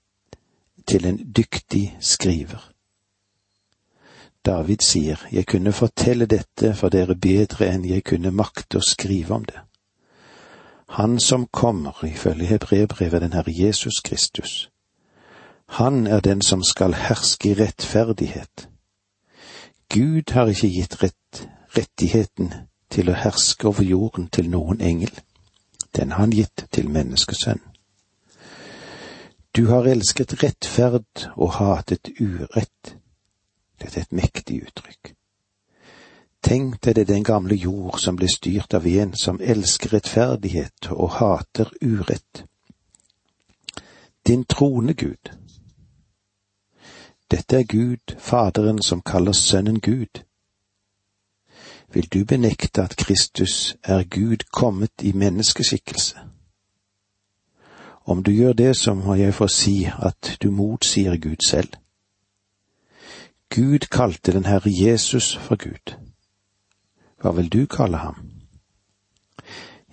til 0.88 1.06
en 1.06 1.20
dyktig 1.36 1.98
skriver. 2.00 2.72
David 4.46 4.82
sier, 4.82 5.20
jeg 5.32 5.46
kunne 5.46 5.72
fortelle 5.72 6.26
dette 6.26 6.74
for 6.74 6.90
dere 6.90 7.16
bedre 7.16 7.68
enn 7.70 7.86
jeg 7.86 8.04
kunne 8.04 8.32
makte 8.34 8.80
å 8.80 8.86
skrive 8.86 9.36
om 9.36 9.46
det. 9.46 9.60
Han 10.92 11.20
som 11.20 11.48
kommer, 11.48 12.06
ifølge 12.06 12.46
hebreerbrevet 12.46 13.22
den 13.22 13.34
Herre 13.34 13.54
Jesus 13.56 14.00
Kristus, 14.00 14.72
han 15.70 16.08
er 16.08 16.20
den 16.20 16.42
som 16.42 16.64
skal 16.64 16.94
herske 16.94 17.50
i 17.50 17.54
rettferdighet. 17.54 18.70
Gud 19.90 20.32
har 20.32 20.48
ikke 20.48 20.68
gitt 20.68 20.98
rett, 21.04 21.48
rettigheten 21.78 22.54
til 22.92 23.10
å 23.10 23.16
herske 23.16 23.68
over 23.68 23.88
jorden 23.88 24.28
til 24.28 24.50
noen 24.52 24.82
engel. 24.82 25.14
Den 25.96 26.12
har 26.12 26.26
han 26.26 26.36
gitt 26.36 26.66
til 26.76 26.92
menneskesønn. 26.92 27.64
Du 29.56 29.68
har 29.72 29.88
elsket 29.88 30.44
rettferd 30.44 31.30
og 31.38 31.56
hatet 31.62 32.12
urett. 32.20 32.96
Dette 33.80 34.00
er 34.00 34.04
et 34.04 34.16
mektig 34.16 34.60
uttrykk. 34.68 35.16
Tenk 36.44 36.82
deg 36.82 36.96
det 36.96 37.08
den 37.08 37.24
gamle 37.24 37.56
jord 37.56 38.00
som 38.00 38.16
ble 38.16 38.28
styrt 38.30 38.74
av 38.74 38.88
en 38.88 39.14
som 39.14 39.42
elsker 39.42 39.94
rettferdighet 39.94 40.92
og 40.92 41.20
hater 41.20 41.70
urett. 41.82 42.46
Din 44.28 44.44
trone, 44.46 44.94
Gud, 44.94 45.32
dette 47.32 47.58
er 47.58 47.64
Gud, 47.64 48.16
Faderen, 48.20 48.82
som 48.82 49.02
kaller 49.02 49.32
Sønnen 49.32 49.80
Gud. 49.80 50.24
Vil 51.94 52.08
du 52.14 52.26
benekte 52.26 52.84
at 52.84 52.96
Kristus 52.98 53.78
er 53.84 54.04
Gud 54.04 54.38
kommet 54.52 54.92
i 55.02 55.12
menneskeskikkelse? 55.12 56.18
Om 58.06 58.24
du 58.24 58.32
gjør 58.32 58.54
det, 58.54 58.78
så 58.78 58.94
må 58.94 59.16
jeg 59.16 59.34
få 59.34 59.48
si 59.48 59.88
at 60.00 60.38
du 60.44 60.52
motsier 60.52 61.18
Gud 61.18 61.48
selv. 61.48 61.70
Gud 63.50 63.80
kalte 63.80 64.32
den 64.32 64.46
Herre 64.46 64.72
Jesus 64.72 65.36
for 65.38 65.56
Gud. 65.56 66.11
Hva 67.22 67.32
vil 67.32 67.50
du 67.54 67.66
kalle 67.66 67.98
ham? 67.98 68.32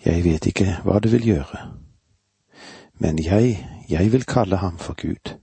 Jeg 0.05 0.25
vet 0.25 0.47
ikke 0.47 0.79
hva 0.85 0.99
du 0.99 1.09
vil 1.13 1.27
gjøre, 1.27 1.59
men 3.03 3.19
jeg, 3.19 3.69
jeg 3.89 4.13
vil 4.13 4.25
kalle 4.25 4.57
ham 4.57 4.79
for 4.79 4.95
Gud. 4.97 5.35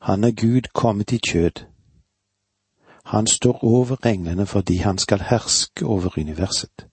Han 0.00 0.24
er 0.24 0.30
Gud 0.30 0.70
kommet 0.74 1.12
i 1.12 1.18
kjød. 1.18 1.66
Han 3.04 3.26
står 3.26 3.64
over 3.64 4.06
englene 4.06 4.46
fordi 4.46 4.76
han 4.76 4.98
skal 4.98 5.20
herske 5.20 5.86
over 5.86 6.18
universet. 6.18 6.86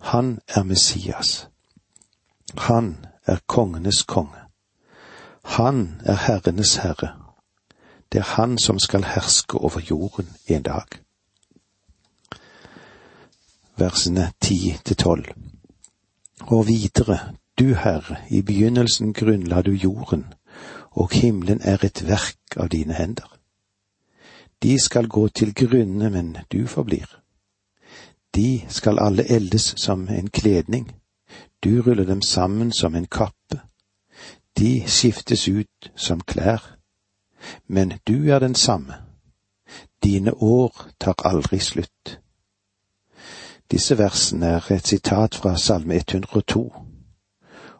Han 0.00 0.38
er 0.48 0.62
Messias. 0.62 1.48
Han 2.58 3.06
er 3.26 3.38
kongenes 3.46 4.02
konge. 4.02 4.40
Han 5.44 6.00
er 6.04 6.16
herrenes 6.16 6.76
herre. 6.76 7.16
Det 8.12 8.18
er 8.18 8.42
han 8.42 8.58
som 8.58 8.78
skal 8.78 9.04
herske 9.04 9.58
over 9.58 9.80
jorden 9.90 10.28
en 10.46 10.62
dag. 10.62 11.03
Versene 13.76 14.32
ti 14.40 14.76
til 14.84 14.96
tolv. 14.96 15.24
Og 16.40 16.66
videre, 16.66 17.18
du 17.58 17.74
Herre, 17.74 18.16
i 18.30 18.42
begynnelsen 18.42 19.12
grunnla 19.12 19.62
du 19.62 19.72
jorden, 19.72 20.24
og 20.90 21.10
himmelen 21.12 21.60
er 21.62 21.84
et 21.84 22.06
verk 22.06 22.56
av 22.56 22.68
dine 22.68 22.94
hender. 22.94 23.28
De 24.62 24.78
skal 24.80 25.08
gå 25.08 25.28
til 25.28 25.54
grunne, 25.54 26.10
men 26.10 26.36
du 26.52 26.66
forblir. 26.66 27.20
De 28.34 28.62
skal 28.68 28.98
alle 28.98 29.30
eldes 29.30 29.74
som 29.76 30.08
en 30.08 30.30
kledning, 30.30 30.90
du 31.64 31.82
ruller 31.82 32.04
dem 32.04 32.22
sammen 32.22 32.72
som 32.72 32.94
en 32.94 33.06
kappe. 33.06 33.60
De 34.58 34.84
skiftes 34.86 35.48
ut 35.48 35.92
som 35.96 36.20
klær. 36.20 36.70
men 37.66 37.92
du 38.08 38.30
er 38.30 38.38
den 38.38 38.54
samme. 38.54 38.94
Dine 40.04 40.34
år 40.34 40.88
tar 41.00 41.14
aldri 41.24 41.58
slutt. 41.58 42.23
Disse 43.74 43.98
versene 43.98 44.46
er 44.46 44.72
et 44.72 44.86
sitat 44.86 45.34
fra 45.34 45.56
Salme 45.58 45.96
102, 45.96 46.60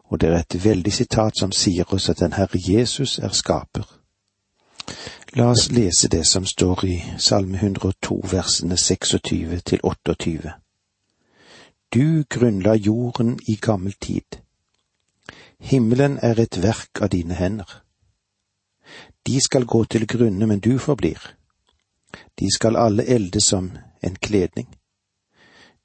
og 0.03 0.21
det 0.21 0.29
er 0.29 0.41
et 0.41 0.57
veldig 0.63 0.93
sitat 0.93 1.39
som 1.39 1.53
sier 1.55 1.93
oss 1.95 2.09
at 2.11 2.19
den 2.19 2.35
Herre 2.35 2.59
Jesus 2.59 3.13
er 3.19 3.31
skaper. 3.31 3.85
La 5.39 5.47
oss 5.53 5.69
lese 5.71 6.11
det 6.11 6.25
som 6.27 6.43
står 6.45 6.85
i 6.85 6.97
Salme 7.17 7.55
102, 7.63 8.19
versene 8.31 8.77
26 8.77 9.61
til 9.71 9.79
28. 9.83 10.53
Du 11.93 12.23
grunnla 12.29 12.75
jorden 12.75 13.39
i 13.47 13.55
gammel 13.55 13.93
tid. 13.93 14.41
Himmelen 15.59 16.19
er 16.21 16.43
et 16.43 16.63
verk 16.63 17.01
av 17.01 17.15
dine 17.15 17.39
hender. 17.39 17.83
De 19.27 19.39
skal 19.39 19.63
gå 19.65 19.85
til 19.85 20.07
grunne, 20.07 20.47
men 20.47 20.59
du 20.59 20.77
forblir. 20.77 21.35
De 22.39 22.51
skal 22.55 22.75
alle 22.75 23.07
elde 23.07 23.41
som 23.41 23.77
en 24.03 24.15
kledning. 24.15 24.75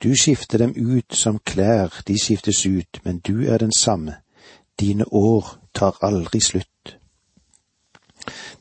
Du 0.03 0.17
skifter 0.17 0.59
dem 0.59 0.73
ut 0.77 1.13
som 1.13 1.39
klær, 1.39 2.03
de 2.07 2.19
skiftes 2.19 2.67
ut, 2.67 3.01
men 3.05 3.19
du 3.19 3.45
er 3.47 3.59
den 3.59 3.73
samme. 3.73 4.15
Dine 4.81 5.05
år 5.05 5.47
tar 5.75 5.99
aldri 6.01 6.41
slutt. 6.41 6.97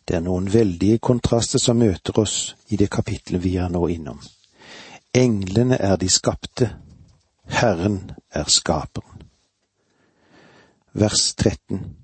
Det 0.08 0.15
er 0.15 0.25
noen 0.25 0.50
veldige 0.51 0.98
kontraster 1.00 1.60
som 1.60 1.79
møter 1.79 2.19
oss 2.19 2.55
i 2.67 2.75
det 2.75 2.89
kapitlet 2.91 3.43
vi 3.43 3.55
er 3.55 3.69
nå 3.72 3.86
innom. 3.88 4.19
Englene 5.15 5.77
er 5.79 5.96
de 5.96 6.10
skapte, 6.10 6.74
Herren 7.46 8.12
er 8.31 8.51
skaperen. 8.51 9.24
Vers 10.93 11.34
13 11.36 11.96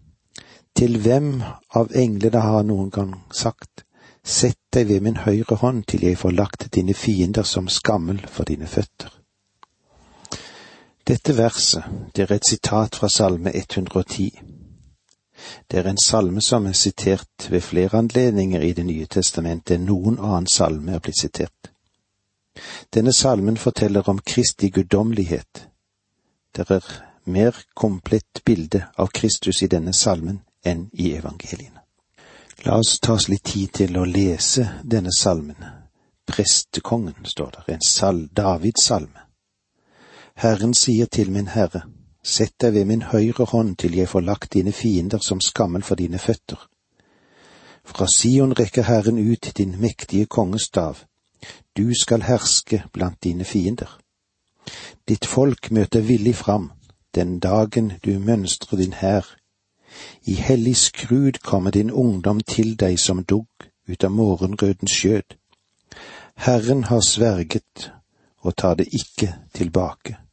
Til 0.75 0.97
hvem 1.01 1.43
av 1.75 1.91
englene 1.95 2.39
har 2.39 2.63
noen 2.63 2.89
gang 2.89 3.13
sagt, 3.33 3.83
Sett 4.25 4.57
deg 4.73 4.87
ved 4.89 5.03
min 5.05 5.19
høyre 5.21 5.59
hånd 5.61 5.83
til 5.85 6.07
jeg 6.07 6.17
får 6.17 6.33
lagt 6.33 6.71
dine 6.73 6.95
fiender 6.97 7.43
som 7.45 7.67
skammel 7.69 8.23
for 8.25 8.47
dine 8.49 8.65
føtter. 8.65 9.11
Dette 11.07 11.37
verset, 11.37 11.83
det 12.15 12.23
er 12.23 12.35
et 12.35 12.47
sitat 12.47 12.95
fra 12.95 13.07
Salme 13.09 13.51
110. 13.55 14.41
Det 15.71 15.79
er 15.79 15.89
en 15.89 15.99
salme 16.01 16.41
som 16.41 16.65
er 16.65 16.71
sitert 16.71 17.49
ved 17.49 17.61
flere 17.61 17.97
anledninger 17.97 18.61
i 18.61 18.73
Det 18.73 18.85
nye 18.85 19.05
testamentet 19.05 19.75
enn 19.75 19.85
noen 19.85 20.17
annen 20.17 20.47
salme 20.49 20.95
er 20.95 21.03
blitt 21.05 21.19
sitert. 21.19 21.69
Denne 22.93 23.13
salmen 23.13 23.57
forteller 23.57 24.09
om 24.09 24.19
Kristi 24.19 24.69
guddommelighet. 24.69 25.67
Det 26.55 26.65
er 26.71 26.87
mer 27.25 27.53
komplett 27.75 28.41
bilde 28.45 28.87
av 28.97 29.07
Kristus 29.13 29.61
i 29.61 29.67
denne 29.67 29.93
salmen 29.93 30.41
enn 30.63 30.89
i 30.93 31.11
evangeliene. 31.11 31.83
La 32.65 32.79
oss 32.79 32.97
ta 32.99 33.13
oss 33.13 33.27
litt 33.29 33.43
tid 33.43 33.73
til 33.77 33.97
å 33.97 34.07
lese 34.09 34.81
denne 34.83 35.13
salmen. 35.13 35.69
Prestekongen, 36.25 37.25
står 37.25 37.51
der, 37.59 37.73
en 37.75 37.85
sal 37.85 38.25
Davids 38.33 38.87
salme. 38.89 39.24
Herren 40.35 40.73
sier 40.73 41.05
til 41.05 41.31
min 41.31 41.47
Herre, 41.47 41.81
sett 42.23 42.57
deg 42.59 42.73
ved 42.73 42.85
min 42.85 43.03
høyre 43.07 43.45
hånd 43.47 43.77
til 43.79 43.95
jeg 43.95 44.09
får 44.11 44.23
lagt 44.27 44.53
dine 44.53 44.71
fiender 44.71 45.23
som 45.23 45.39
skammel 45.41 45.83
for 45.83 45.95
dine 45.95 46.19
føtter. 46.19 46.59
Fra 47.85 48.07
Sion 48.11 48.53
rekker 48.59 48.83
Herren 48.83 49.17
ut 49.31 49.51
din 49.57 49.77
mektige 49.79 50.25
kongestav, 50.25 51.05
du 51.77 51.93
skal 51.93 52.21
herske 52.21 52.83
blant 52.91 53.23
dine 53.23 53.43
fiender. 53.43 53.99
Ditt 55.07 55.25
folk 55.25 55.71
møter 55.71 56.01
villig 56.01 56.35
fram, 56.35 56.71
den 57.15 57.39
dagen 57.39 57.93
du 58.05 58.19
mønstrer 58.19 58.77
din 58.77 58.93
hær. 58.93 59.25
I 60.25 60.33
hellig 60.33 60.75
skrud 60.77 61.39
kommer 61.43 61.71
din 61.71 61.91
ungdom 61.91 62.39
til 62.39 62.75
deg 62.75 62.99
som 62.99 63.23
dugg 63.23 63.69
ut 63.87 64.03
av 64.03 64.11
morgenrødens 64.11 64.91
skjød. 64.91 65.37
Herren 66.35 66.83
har 66.83 66.99
sverget 66.99 67.91
og 68.41 68.57
tar 68.57 68.75
det 68.75 68.87
ikke 68.91 69.35
tilbake. 69.53 70.24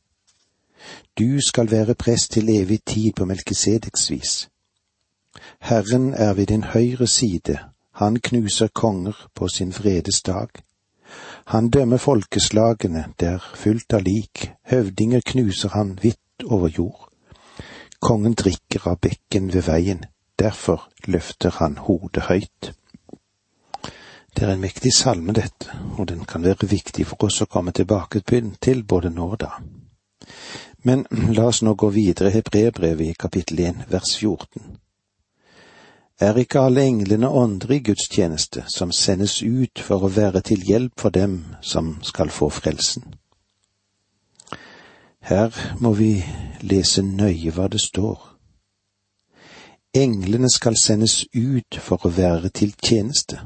Du 1.18 1.40
skal 1.40 1.70
være 1.70 1.94
prest 1.94 2.32
til 2.32 2.48
evig 2.48 2.80
tid 2.86 3.12
på 3.12 3.24
Melkisedeks 3.24 4.10
vis. 4.10 4.48
Herren 5.60 6.14
er 6.14 6.32
ved 6.34 6.46
din 6.46 6.64
høyre 6.64 7.06
side, 7.06 7.58
han 7.92 8.16
knuser 8.20 8.68
konger 8.74 9.28
på 9.34 9.48
sin 9.48 9.72
vredes 9.72 10.22
dag. 10.22 10.48
Han 11.44 11.70
dømmer 11.70 11.96
folkeslagene, 11.96 13.04
det 13.20 13.28
er 13.28 13.50
fullt 13.54 13.92
av 13.92 14.02
lik, 14.02 14.52
høvdinger 14.62 15.20
knuser 15.26 15.68
han 15.68 15.98
vidt 16.02 16.44
over 16.44 16.68
jord. 16.68 17.08
Kongen 18.00 18.34
drikker 18.34 18.88
av 18.88 18.98
bekken 19.00 19.52
ved 19.54 19.66
veien, 19.68 20.04
derfor 20.38 20.88
løfter 21.06 21.50
han 21.58 21.76
hodet 21.78 22.22
høyt. 22.28 22.72
Det 24.32 24.48
er 24.48 24.54
en 24.54 24.64
mektig 24.64 24.94
salme, 24.96 25.32
dette, 25.32 25.68
og 25.98 26.08
den 26.08 26.24
kan 26.24 26.42
være 26.42 26.68
viktig 26.68 27.06
for 27.06 27.28
oss 27.28 27.42
å 27.44 27.50
komme 27.52 27.72
tilbake 27.76 28.24
til 28.60 28.84
både 28.84 29.10
nå 29.10 29.28
og 29.36 29.40
da. 29.44 29.50
Men 30.82 31.06
la 31.36 31.46
oss 31.46 31.62
nå 31.62 31.74
gå 31.74 31.88
videre 31.88 32.28
i 32.28 32.36
Hebrebrevet 32.38 33.06
i 33.06 33.14
kapittel 33.18 33.60
1 33.60 33.84
vers 33.88 34.16
14. 34.16 34.78
Er 36.20 36.38
ikke 36.38 36.60
alle 36.60 36.84
englene 36.86 37.28
ånder 37.28 37.72
i 37.72 37.80
Guds 37.82 38.08
tjeneste, 38.10 38.64
som 38.68 38.92
sendes 38.92 39.40
ut 39.42 39.80
for 39.82 40.04
å 40.04 40.10
være 40.12 40.42
til 40.46 40.60
hjelp 40.62 41.00
for 41.00 41.10
dem 41.10 41.40
som 41.62 41.96
skal 42.06 42.30
få 42.30 42.50
frelsen? 42.50 43.14
Her 45.22 45.54
må 45.80 45.94
vi 45.98 46.12
lese 46.60 47.02
nøye 47.02 47.54
hva 47.54 47.68
det 47.70 47.80
står. 47.82 48.20
Englene 49.94 50.50
skal 50.50 50.78
sendes 50.78 51.24
ut 51.34 51.78
for 51.78 52.06
å 52.06 52.10
være 52.10 52.48
til 52.48 52.74
tjeneste, 52.82 53.40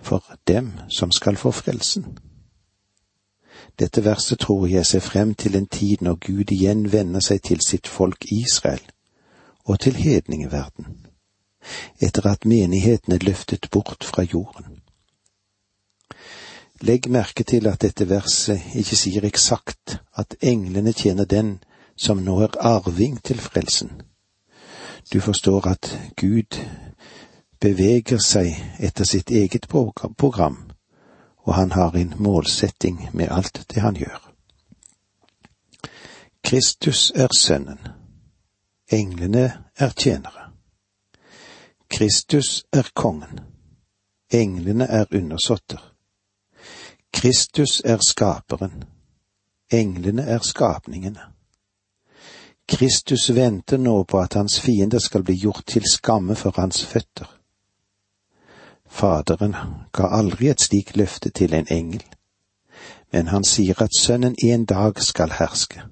for 0.00 0.22
dem 0.46 0.72
som 0.88 1.12
skal 1.12 1.36
få 1.36 1.50
frelsen. 1.50 2.06
Dette 3.78 4.04
verset 4.04 4.38
tror 4.38 4.66
jeg 4.66 4.86
ser 4.86 5.00
frem 5.00 5.34
til 5.34 5.56
en 5.56 5.66
tid 5.66 5.96
når 6.00 6.14
Gud 6.26 6.52
igjen 6.54 6.92
vender 6.92 7.20
seg 7.20 7.42
til 7.42 7.62
sitt 7.66 7.88
folk 7.90 8.24
Israel 8.30 8.82
og 9.64 9.80
til 9.80 9.96
hedningeverden, 9.96 10.86
etter 11.98 12.26
at 12.30 12.44
menigheten 12.44 13.12
er 13.12 13.24
løftet 13.24 13.68
bort 13.72 14.04
fra 14.04 14.22
jorden. 14.22 14.80
Legg 16.80 17.08
merke 17.10 17.44
til 17.44 17.66
at 17.66 17.80
dette 17.82 18.08
verset 18.08 18.60
ikke 18.76 18.96
sier 18.96 19.24
eksakt 19.24 19.96
at 20.14 20.36
englene 20.42 20.92
tjener 20.92 21.24
den 21.24 21.56
som 21.96 22.20
nå 22.22 22.40
er 22.44 22.58
arving 22.60 23.22
til 23.24 23.40
frelsen. 23.40 23.90
Du 25.12 25.20
forstår 25.20 25.66
at 25.68 25.90
Gud 26.20 26.60
beveger 27.60 28.18
seg 28.18 28.52
etter 28.78 29.04
sitt 29.08 29.30
eget 29.30 29.68
program 29.68 30.63
og 31.44 31.54
han 31.54 31.72
har 31.72 31.96
en 31.96 32.14
målsetting 32.18 33.08
med 33.12 33.28
alt 33.30 33.66
det 33.74 33.80
han 33.80 33.94
gjør. 33.94 34.30
Kristus 36.44 37.12
er 37.14 37.28
Sønnen. 37.36 37.78
Englene 38.92 39.52
er 39.76 39.90
tjenere. 39.90 40.50
Kristus 41.90 42.64
er 42.72 42.90
kongen. 42.94 43.40
Englene 44.30 44.84
er 44.84 45.04
undersåtter. 45.14 45.94
Kristus 47.12 47.80
er 47.84 47.98
skaperen. 48.08 48.84
Englene 49.72 50.22
er 50.22 50.38
skapningene. 50.38 51.20
Kristus 52.68 53.30
venter 53.30 53.78
nå 53.78 54.04
på 54.04 54.18
at 54.18 54.34
hans 54.34 54.60
fiender 54.60 54.98
skal 54.98 55.22
bli 55.22 55.34
gjort 55.34 55.66
til 55.66 55.84
skamme 55.90 56.34
for 56.34 56.52
hans 56.56 56.84
føtter. 56.86 57.43
Faderen 58.94 59.56
ga 59.92 60.08
aldri 60.18 60.48
et 60.52 60.62
slikt 60.62 60.96
løfte 60.96 61.30
til 61.34 61.54
en 61.58 61.66
engel, 61.70 62.04
men 63.12 63.30
han 63.32 63.44
sier 63.44 63.82
at 63.82 63.96
sønnen 63.98 64.36
en 64.46 64.64
dag 64.70 65.00
skal 65.02 65.34
herske. 65.40 65.82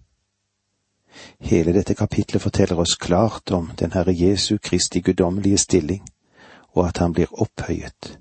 Hele 1.42 1.74
dette 1.74 1.96
kapitlet 1.98 2.42
forteller 2.42 2.78
oss 2.84 2.94
klart 2.94 3.50
om 3.50 3.70
den 3.78 3.92
Herre 3.92 4.14
Jesu 4.14 4.56
Kristi 4.62 5.02
guddommelige 5.02 5.58
stilling, 5.58 6.06
og 6.74 6.86
at 6.88 7.02
han 7.02 7.12
blir 7.12 7.34
opphøyet. 7.42 8.18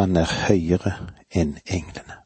Han 0.00 0.16
er 0.16 0.32
høyere 0.48 0.96
enn 1.30 1.58
englene. 1.66 2.22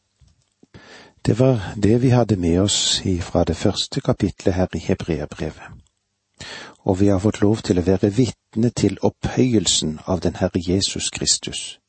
Det 1.26 1.38
var 1.38 1.72
det 1.76 2.02
vi 2.02 2.14
hadde 2.14 2.36
med 2.36 2.60
oss 2.60 3.02
fra 3.22 3.44
det 3.44 3.56
første 3.56 4.00
kapitlet 4.00 4.54
her 4.54 4.68
i 4.74 4.84
Hebreabrevet 4.86 5.74
og 6.84 7.00
vi 7.00 7.08
har 7.08 7.18
fått 7.18 7.40
lov 7.40 7.62
til 7.64 7.80
å 7.80 7.86
være 7.86 8.10
vitne 8.12 8.43
til 8.54 8.98
opphøyelsen 9.02 10.00
av 10.06 10.20
den 10.20 10.36
Herre 10.36 10.60
Jesus 10.68 11.10
Kristus. 11.10 11.80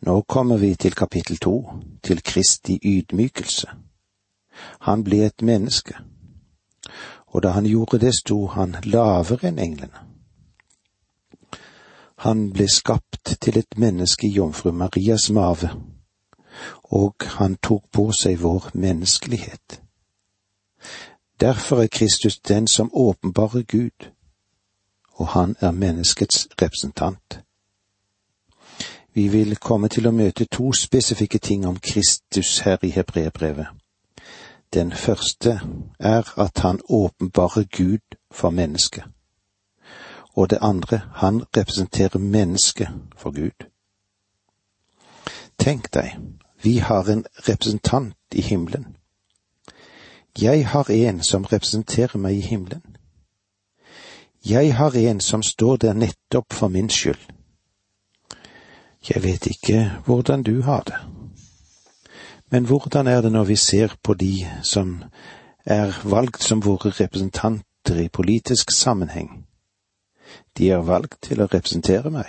Nå 0.00 0.20
kommer 0.20 0.56
vi 0.56 0.74
til 0.74 0.94
kapittel 0.94 1.36
to, 1.36 1.70
til 2.02 2.22
Kristi 2.22 2.78
ydmykelse. 2.84 3.66
Han 4.80 5.04
ble 5.04 5.24
et 5.26 5.42
menneske, 5.42 5.96
og 7.26 7.42
da 7.42 7.50
han 7.56 7.64
gjorde 7.64 7.98
det, 7.98 8.12
sto 8.14 8.46
han 8.46 8.76
lavere 8.84 9.48
enn 9.48 9.58
englene. 9.58 10.04
Han 12.16 12.50
ble 12.52 12.68
skapt 12.68 13.36
til 13.40 13.58
et 13.58 13.78
menneske 13.78 14.26
i 14.26 14.36
jomfru 14.36 14.70
Marias 14.72 15.30
mave, 15.30 15.70
og 16.82 17.14
han 17.38 17.56
tok 17.56 17.88
på 17.92 18.12
seg 18.12 18.42
vår 18.42 18.70
menneskelighet. 18.74 19.80
Derfor 21.40 21.82
er 21.82 21.86
Kristus 21.86 22.38
den 22.38 22.68
som 22.68 22.90
åpenbarer 22.92 23.62
Gud, 23.62 24.13
og 25.14 25.28
han 25.28 25.56
er 25.60 25.70
menneskets 25.70 26.48
representant. 26.62 27.40
Vi 29.14 29.28
vil 29.28 29.56
komme 29.56 29.88
til 29.88 30.06
å 30.06 30.10
møte 30.10 30.44
to 30.50 30.72
spesifikke 30.72 31.38
ting 31.38 31.66
om 31.66 31.76
Kristus 31.78 32.58
her 32.58 32.82
i 32.82 32.90
hebreerbrevet. 32.90 33.66
Den 34.74 34.92
første 34.92 35.60
er 36.00 36.40
at 36.40 36.58
han 36.58 36.80
åpenbarer 36.88 37.64
Gud 37.76 38.18
for 38.30 38.50
mennesket. 38.50 39.04
Og 40.34 40.50
det 40.50 40.58
andre, 40.60 41.00
han 41.14 41.44
representerer 41.56 42.18
mennesket 42.18 42.88
for 43.16 43.30
Gud. 43.30 43.68
Tenk 45.58 45.94
deg, 45.94 46.18
vi 46.62 46.78
har 46.78 47.10
en 47.10 47.24
representant 47.48 48.16
i 48.32 48.40
himmelen. 48.40 48.96
Jeg 50.42 50.66
har 50.68 50.90
en 50.90 51.22
som 51.22 51.44
representerer 51.44 52.18
meg 52.18 52.36
i 52.36 52.40
himmelen. 52.40 52.93
Jeg 54.44 54.74
har 54.74 54.96
en 54.96 55.20
som 55.20 55.42
står 55.42 55.76
der 55.76 55.92
nettopp 55.92 56.52
for 56.52 56.68
min 56.68 56.90
skyld. 56.90 57.20
Jeg 59.08 59.22
vet 59.22 59.46
ikke 59.46 59.90
hvordan 60.06 60.42
du 60.42 60.62
har 60.62 60.82
det, 60.82 60.98
men 62.50 62.64
hvordan 62.64 63.06
er 63.06 63.20
det 63.20 63.32
når 63.32 63.44
vi 63.44 63.56
ser 63.56 63.96
på 64.02 64.14
de 64.14 64.46
som 64.62 65.04
er 65.64 66.00
valgt 66.04 66.42
som 66.42 66.60
våre 66.64 66.90
representanter 66.90 67.96
i 68.04 68.08
politisk 68.08 68.70
sammenheng? 68.70 69.46
De 70.58 70.70
er 70.70 70.84
valgt 70.84 71.22
til 71.22 71.40
å 71.40 71.48
representere 71.48 72.10
meg, 72.10 72.28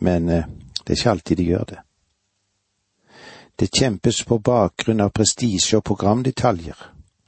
men 0.00 0.28
eh, 0.28 0.48
det 0.80 0.90
er 0.90 0.98
ikke 0.98 1.10
alltid 1.10 1.36
de 1.36 1.44
gjør 1.44 1.64
det. 1.64 1.80
Det 3.60 3.70
kjempes 3.78 4.24
på 4.24 4.38
bakgrunn 4.38 5.00
av 5.00 5.12
prestisje 5.14 5.76
og 5.76 5.84
programdetaljer, 5.84 6.76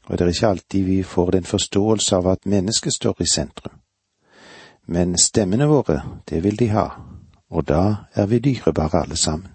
og 0.08 0.18
det 0.18 0.24
er 0.24 0.32
ikke 0.32 0.48
alltid 0.48 0.84
vi 0.84 1.02
får 1.02 1.30
den 1.30 1.44
forståelse 1.44 2.16
av 2.16 2.26
at 2.32 2.46
mennesket 2.46 2.94
står 2.94 3.22
i 3.22 3.28
sentrum. 3.30 3.76
Men 4.86 5.18
stemmene 5.18 5.66
våre, 5.66 6.02
det 6.28 6.44
vil 6.44 6.58
de 6.58 6.68
ha, 6.70 6.88
og 7.50 7.68
da 7.68 8.06
er 8.14 8.26
vi 8.26 8.38
dyrebare 8.38 9.02
alle 9.02 9.16
sammen. 9.16 9.50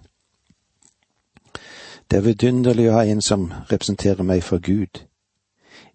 Det 2.10 2.18
er 2.18 2.26
vidunderlig 2.26 2.90
å 2.90 2.98
ha 2.98 3.04
en 3.08 3.22
som 3.24 3.46
representerer 3.70 4.22
meg 4.28 4.42
for 4.44 4.60
Gud, 4.60 5.06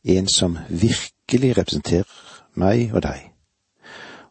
en 0.04 0.28
som 0.28 0.58
virkelig 0.69 1.52
representerer 1.58 2.10
meg 2.58 2.95
og 2.95 3.04
deg, 3.06 3.28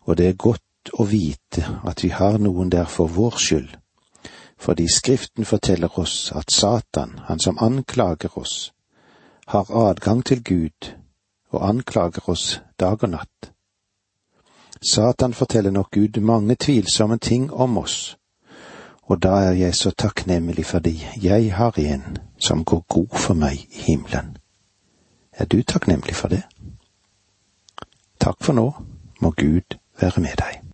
og 0.03 0.17
det 0.19 0.27
er 0.29 0.41
godt 0.41 0.91
å 0.99 1.07
vite 1.07 1.63
at 1.87 2.03
vi 2.03 2.11
har 2.11 2.39
noen 2.43 2.73
der 2.75 2.91
for 2.91 3.07
vår 3.07 3.39
skyld, 3.39 3.71
fordi 4.59 4.89
Skriften 4.91 5.45
forteller 5.45 5.99
oss 6.01 6.33
at 6.35 6.51
Satan, 6.51 7.21
han 7.29 7.39
som 7.39 7.59
anklager 7.63 8.39
oss, 8.39 8.73
har 9.47 9.71
adgang 9.71 10.25
til 10.27 10.43
Gud 10.43 10.95
og 11.55 11.69
anklager 11.69 12.31
oss 12.31 12.61
dag 12.81 13.03
og 13.03 13.11
natt. 13.15 13.56
Satan 14.91 15.35
forteller 15.35 15.71
nok 15.71 15.91
Gud 15.91 16.21
mange 16.21 16.55
tvilsomme 16.55 17.19
ting 17.19 17.53
om 17.53 17.79
oss, 17.79 18.19
og 19.03 19.23
da 19.23 19.29
er 19.29 19.53
jeg 19.53 19.75
så 19.75 19.91
takknemlig 19.91 20.67
fordi 20.67 21.07
jeg 21.23 21.55
har 21.55 21.79
en 21.79 22.19
som 22.39 22.65
går 22.65 22.85
god 22.89 23.19
for 23.19 23.35
meg 23.35 23.67
i 23.71 23.83
himmelen. 23.89 24.37
Er 25.33 25.45
du 25.45 25.63
takknemlig 25.63 26.15
for 26.15 26.29
det? 26.29 26.43
Takk 28.21 28.39
for 28.41 28.53
nå, 28.53 28.73
må 29.21 29.31
Gud 29.31 29.77
være 30.01 30.21
med 30.21 30.39
deg. 30.39 30.66